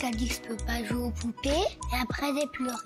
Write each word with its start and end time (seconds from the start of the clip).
Dit 0.00 0.28
que 0.28 0.34
je 0.34 0.40
peux 0.40 0.56
pas 0.64 0.82
jouer 0.82 1.04
aux 1.04 1.10
poupées 1.10 1.50
et 1.50 1.96
après 2.02 2.26
j'ai 2.34 2.46
pleuré. 2.46 2.76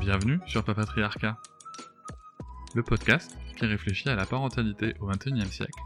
Bienvenue 0.00 0.38
sur 0.46 0.64
Papatriarcat, 0.64 1.36
le 2.74 2.82
podcast 2.84 3.36
qui 3.56 3.66
réfléchit 3.66 4.08
à 4.08 4.14
la 4.14 4.24
parentalité 4.24 4.94
au 5.00 5.08
XXIe 5.08 5.50
siècle 5.50 5.80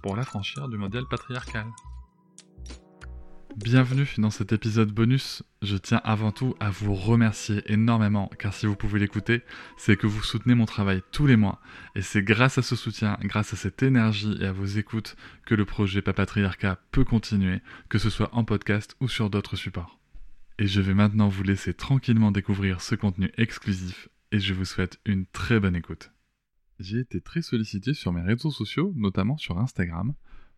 pour 0.00 0.16
l'affranchir 0.16 0.68
du 0.68 0.78
modèle 0.78 1.06
patriarcal. 1.10 1.66
Bienvenue 3.56 4.06
dans 4.18 4.28
cet 4.28 4.52
épisode 4.52 4.92
bonus. 4.92 5.42
Je 5.62 5.78
tiens 5.78 6.02
avant 6.04 6.30
tout 6.30 6.54
à 6.60 6.68
vous 6.68 6.94
remercier 6.94 7.62
énormément 7.72 8.30
car 8.38 8.52
si 8.52 8.66
vous 8.66 8.76
pouvez 8.76 9.00
l'écouter, 9.00 9.40
c'est 9.78 9.96
que 9.96 10.06
vous 10.06 10.22
soutenez 10.22 10.54
mon 10.54 10.66
travail 10.66 11.00
tous 11.10 11.26
les 11.26 11.36
mois 11.36 11.58
et 11.94 12.02
c'est 12.02 12.22
grâce 12.22 12.58
à 12.58 12.62
ce 12.62 12.76
soutien, 12.76 13.16
grâce 13.22 13.54
à 13.54 13.56
cette 13.56 13.82
énergie 13.82 14.36
et 14.42 14.44
à 14.44 14.52
vos 14.52 14.66
écoutes 14.66 15.16
que 15.46 15.54
le 15.54 15.64
projet 15.64 16.02
Papatriarcat 16.02 16.78
peut 16.92 17.04
continuer, 17.04 17.62
que 17.88 17.96
ce 17.96 18.10
soit 18.10 18.28
en 18.34 18.44
podcast 18.44 18.94
ou 19.00 19.08
sur 19.08 19.30
d'autres 19.30 19.56
supports. 19.56 19.98
Et 20.58 20.66
je 20.66 20.82
vais 20.82 20.94
maintenant 20.94 21.28
vous 21.28 21.42
laisser 21.42 21.72
tranquillement 21.72 22.32
découvrir 22.32 22.82
ce 22.82 22.94
contenu 22.94 23.32
exclusif 23.38 24.10
et 24.32 24.38
je 24.38 24.52
vous 24.52 24.66
souhaite 24.66 25.00
une 25.06 25.24
très 25.24 25.60
bonne 25.60 25.76
écoute. 25.76 26.10
J'ai 26.78 26.98
été 26.98 27.22
très 27.22 27.40
sollicité 27.40 27.94
sur 27.94 28.12
mes 28.12 28.20
réseaux 28.20 28.50
sociaux, 28.50 28.92
notamment 28.96 29.38
sur 29.38 29.58
Instagram, 29.58 30.12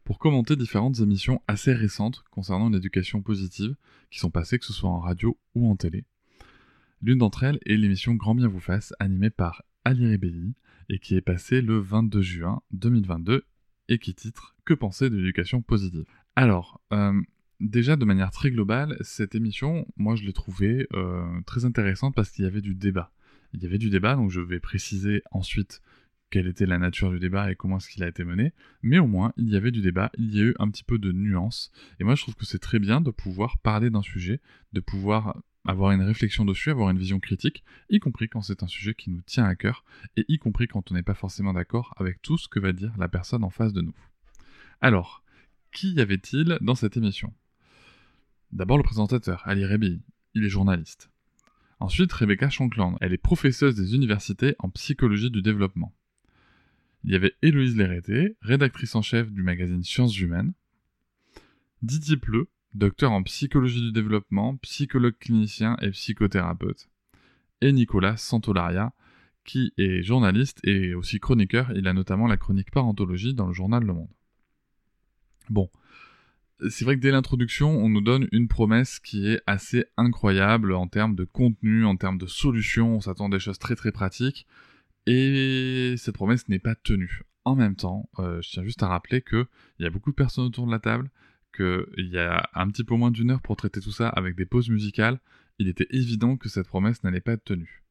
pour 0.08 0.18
commenter 0.18 0.56
différentes 0.56 1.00
émissions 1.00 1.42
assez 1.48 1.74
récentes 1.74 2.24
concernant 2.30 2.70
l'éducation 2.70 3.20
positive 3.20 3.76
qui 4.10 4.18
sont 4.18 4.30
passées 4.30 4.58
que 4.58 4.64
ce 4.64 4.72
soit 4.72 4.88
en 4.88 5.00
radio 5.00 5.36
ou 5.54 5.70
en 5.70 5.76
télé. 5.76 6.06
L'une 7.02 7.18
d'entre 7.18 7.44
elles 7.44 7.58
est 7.66 7.76
l'émission 7.76 8.14
Grand 8.14 8.34
bien 8.34 8.48
vous 8.48 8.58
fasse 8.58 8.94
animée 9.00 9.28
par 9.28 9.64
Ali 9.84 10.06
Ribelli 10.06 10.54
et 10.88 10.98
qui 10.98 11.14
est 11.14 11.20
passée 11.20 11.60
le 11.60 11.78
22 11.78 12.22
juin 12.22 12.62
2022 12.70 13.44
et 13.90 13.98
qui 13.98 14.14
titre 14.14 14.56
Que 14.64 14.72
penser 14.72 15.10
de 15.10 15.16
l'éducation 15.16 15.60
positive? 15.60 16.06
Alors, 16.36 16.80
euh, 16.94 17.12
déjà 17.60 17.96
de 17.96 18.06
manière 18.06 18.30
très 18.30 18.50
globale, 18.50 18.96
cette 19.02 19.34
émission, 19.34 19.86
moi 19.98 20.16
je 20.16 20.24
l'ai 20.24 20.32
trouvée 20.32 20.86
euh, 20.94 21.22
très 21.44 21.66
intéressante 21.66 22.14
parce 22.14 22.30
qu'il 22.30 22.46
y 22.46 22.48
avait 22.48 22.62
du 22.62 22.74
débat. 22.74 23.12
Il 23.52 23.62
y 23.62 23.66
avait 23.66 23.76
du 23.76 23.90
débat, 23.90 24.16
donc 24.16 24.30
je 24.30 24.40
vais 24.40 24.58
préciser 24.58 25.20
ensuite 25.32 25.82
quelle 26.30 26.46
était 26.46 26.66
la 26.66 26.78
nature 26.78 27.10
du 27.10 27.18
débat 27.18 27.50
et 27.50 27.56
comment 27.56 27.78
est-ce 27.78 27.88
qu'il 27.88 28.02
a 28.02 28.08
été 28.08 28.24
mené, 28.24 28.52
mais 28.82 28.98
au 28.98 29.06
moins 29.06 29.32
il 29.36 29.48
y 29.48 29.56
avait 29.56 29.70
du 29.70 29.80
débat, 29.80 30.10
il 30.18 30.34
y 30.34 30.40
a 30.40 30.44
eu 30.44 30.54
un 30.58 30.68
petit 30.70 30.84
peu 30.84 30.98
de 30.98 31.12
nuance, 31.12 31.70
et 32.00 32.04
moi 32.04 32.14
je 32.14 32.22
trouve 32.22 32.34
que 32.34 32.46
c'est 32.46 32.58
très 32.58 32.78
bien 32.78 33.00
de 33.00 33.10
pouvoir 33.10 33.58
parler 33.58 33.90
d'un 33.90 34.02
sujet, 34.02 34.40
de 34.72 34.80
pouvoir 34.80 35.40
avoir 35.66 35.92
une 35.92 36.02
réflexion 36.02 36.44
dessus, 36.44 36.70
avoir 36.70 36.90
une 36.90 36.98
vision 36.98 37.20
critique, 37.20 37.64
y 37.90 37.98
compris 37.98 38.28
quand 38.28 38.40
c'est 38.40 38.62
un 38.62 38.68
sujet 38.68 38.94
qui 38.94 39.10
nous 39.10 39.20
tient 39.22 39.44
à 39.44 39.54
cœur, 39.54 39.84
et 40.16 40.24
y 40.28 40.38
compris 40.38 40.66
quand 40.66 40.90
on 40.90 40.94
n'est 40.94 41.02
pas 41.02 41.14
forcément 41.14 41.52
d'accord 41.52 41.94
avec 41.98 42.22
tout 42.22 42.38
ce 42.38 42.48
que 42.48 42.60
va 42.60 42.72
dire 42.72 42.92
la 42.98 43.08
personne 43.08 43.44
en 43.44 43.50
face 43.50 43.72
de 43.72 43.82
nous. 43.82 43.94
Alors, 44.80 45.22
qui 45.72 45.92
y 45.92 46.00
avait-il 46.00 46.58
dans 46.60 46.74
cette 46.74 46.96
émission? 46.96 47.34
D'abord 48.52 48.78
le 48.78 48.82
présentateur, 48.82 49.42
Ali 49.46 49.66
Rebi, 49.66 50.00
il 50.34 50.44
est 50.44 50.48
journaliste. 50.48 51.10
Ensuite, 51.80 52.12
Rebecca 52.12 52.48
Shankland, 52.48 52.96
elle 53.00 53.12
est 53.12 53.18
professeuse 53.18 53.76
des 53.76 53.94
universités 53.94 54.56
en 54.58 54.70
psychologie 54.70 55.30
du 55.30 55.42
développement 55.42 55.94
il 57.08 57.12
y 57.12 57.16
avait 57.16 57.32
Héloïse 57.40 57.74
Lérété, 57.74 58.36
rédactrice 58.42 58.94
en 58.94 59.00
chef 59.00 59.32
du 59.32 59.42
magazine 59.42 59.82
Sciences 59.82 60.18
Humaines, 60.20 60.52
Didier 61.80 62.18
Pleu, 62.18 62.50
docteur 62.74 63.12
en 63.12 63.22
psychologie 63.22 63.80
du 63.80 63.92
développement, 63.92 64.58
psychologue 64.58 65.16
clinicien 65.18 65.78
et 65.80 65.88
psychothérapeute, 65.88 66.90
et 67.62 67.72
Nicolas 67.72 68.18
Santolaria, 68.18 68.92
qui 69.46 69.72
est 69.78 70.02
journaliste 70.02 70.60
et 70.64 70.92
aussi 70.92 71.18
chroniqueur, 71.18 71.72
il 71.74 71.88
a 71.88 71.94
notamment 71.94 72.26
la 72.26 72.36
chronique 72.36 72.70
parentologie 72.70 73.32
dans 73.32 73.46
le 73.46 73.54
journal 73.54 73.84
Le 73.84 73.94
Monde. 73.94 74.12
Bon, 75.48 75.70
c'est 76.68 76.84
vrai 76.84 76.96
que 76.96 77.00
dès 77.00 77.10
l'introduction, 77.10 77.70
on 77.70 77.88
nous 77.88 78.02
donne 78.02 78.28
une 78.32 78.48
promesse 78.48 78.98
qui 78.98 79.28
est 79.28 79.40
assez 79.46 79.86
incroyable 79.96 80.74
en 80.74 80.88
termes 80.88 81.14
de 81.14 81.24
contenu, 81.24 81.86
en 81.86 81.96
termes 81.96 82.18
de 82.18 82.26
solutions, 82.26 82.96
on 82.96 83.00
s'attend 83.00 83.28
à 83.28 83.30
des 83.30 83.38
choses 83.38 83.58
très 83.58 83.76
très 83.76 83.92
pratiques. 83.92 84.46
Et 85.10 85.94
cette 85.96 86.14
promesse 86.14 86.48
n'est 86.50 86.58
pas 86.58 86.74
tenue. 86.74 87.22
En 87.46 87.56
même 87.56 87.76
temps, 87.76 88.10
euh, 88.18 88.42
je 88.42 88.50
tiens 88.50 88.62
juste 88.62 88.82
à 88.82 88.88
rappeler 88.88 89.22
qu'il 89.22 89.46
y 89.78 89.86
a 89.86 89.90
beaucoup 89.90 90.10
de 90.10 90.14
personnes 90.14 90.44
autour 90.44 90.66
de 90.66 90.70
la 90.70 90.80
table, 90.80 91.10
qu'il 91.56 92.10
y 92.12 92.18
a 92.18 92.46
un 92.52 92.68
petit 92.68 92.84
peu 92.84 92.94
moins 92.94 93.10
d'une 93.10 93.30
heure 93.30 93.40
pour 93.40 93.56
traiter 93.56 93.80
tout 93.80 93.90
ça 93.90 94.10
avec 94.10 94.36
des 94.36 94.44
pauses 94.44 94.68
musicales. 94.68 95.18
Il 95.58 95.66
était 95.66 95.86
évident 95.88 96.36
que 96.36 96.50
cette 96.50 96.66
promesse 96.66 97.02
n'allait 97.04 97.22
pas 97.22 97.32
être 97.32 97.44
tenue. 97.44 97.82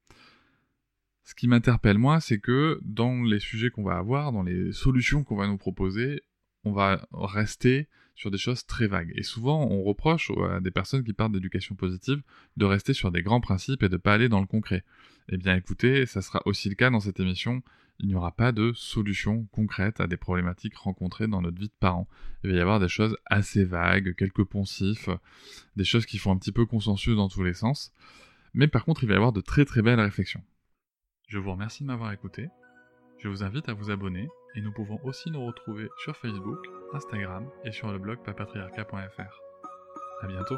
Ce 1.23 1.33
qui 1.33 1.47
m'interpelle 1.47 1.97
moi, 1.97 2.19
c'est 2.19 2.39
que 2.39 2.79
dans 2.83 3.23
les 3.23 3.39
sujets 3.39 3.71
qu'on 3.71 3.83
va 3.83 3.97
avoir, 3.97 4.31
dans 4.31 4.43
les 4.43 4.71
solutions 4.71 5.23
qu'on 5.23 5.37
va 5.37 5.47
nous 5.47 5.57
proposer, 5.57 6.21
on 6.65 6.71
va 6.71 7.07
rester 7.11 7.87
sur 8.13 8.29
des 8.29 8.37
choses 8.37 8.63
très 8.67 8.85
vagues. 8.85 9.11
Et 9.15 9.23
souvent, 9.23 9.67
on 9.71 9.81
reproche 9.81 10.31
à 10.51 10.59
des 10.59 10.71
personnes 10.71 11.03
qui 11.03 11.13
parlent 11.13 11.31
d'éducation 11.31 11.73
positive 11.73 12.21
de 12.57 12.65
rester 12.65 12.93
sur 12.93 13.11
des 13.11 13.23
grands 13.23 13.41
principes 13.41 13.81
et 13.81 13.89
de 13.89 13.95
ne 13.95 13.97
pas 13.97 14.13
aller 14.13 14.29
dans 14.29 14.39
le 14.39 14.45
concret. 14.45 14.83
Eh 15.29 15.37
bien 15.37 15.55
écoutez, 15.55 16.05
ça 16.05 16.21
sera 16.21 16.41
aussi 16.45 16.69
le 16.69 16.75
cas 16.75 16.89
dans 16.89 16.99
cette 17.01 17.19
émission. 17.19 17.61
Il 17.99 18.07
n'y 18.07 18.15
aura 18.15 18.31
pas 18.31 18.51
de 18.51 18.73
solution 18.73 19.45
concrète 19.51 19.99
à 19.99 20.07
des 20.07 20.17
problématiques 20.17 20.75
rencontrées 20.75 21.27
dans 21.27 21.41
notre 21.41 21.59
vie 21.59 21.67
de 21.67 21.73
parents. 21.79 22.07
Il 22.43 22.51
va 22.51 22.57
y 22.57 22.59
avoir 22.59 22.79
des 22.79 22.87
choses 22.87 23.17
assez 23.25 23.65
vagues, 23.65 24.15
quelques 24.15 24.43
poncifs, 24.43 25.09
des 25.75 25.83
choses 25.83 26.05
qui 26.05 26.17
font 26.17 26.31
un 26.31 26.37
petit 26.37 26.51
peu 26.51 26.65
consensus 26.65 27.15
dans 27.15 27.27
tous 27.27 27.43
les 27.43 27.53
sens. 27.53 27.91
Mais 28.53 28.67
par 28.67 28.85
contre, 28.85 29.03
il 29.03 29.07
va 29.07 29.13
y 29.13 29.17
avoir 29.17 29.33
de 29.33 29.41
très 29.41 29.65
très 29.65 29.81
belles 29.81 29.99
réflexions. 29.99 30.43
Je 31.27 31.39
vous 31.39 31.51
remercie 31.51 31.83
de 31.83 31.87
m'avoir 31.87 32.11
écouté. 32.13 32.47
Je 33.19 33.27
vous 33.27 33.43
invite 33.43 33.67
à 33.67 33.73
vous 33.73 33.89
abonner 33.89 34.29
et 34.55 34.61
nous 34.61 34.71
pouvons 34.71 34.99
aussi 35.03 35.31
nous 35.31 35.45
retrouver 35.45 35.89
sur 36.03 36.15
Facebook, 36.15 36.59
Instagram 36.93 37.49
et 37.65 37.71
sur 37.71 37.91
le 37.91 37.97
blog 37.97 38.23
papatriarca.fr. 38.23 39.41
A 40.21 40.27
bientôt 40.27 40.57